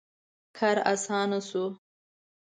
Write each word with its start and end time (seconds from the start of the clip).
•کار 0.57 0.77
آسانه 0.93 1.39
شو. 1.49 1.65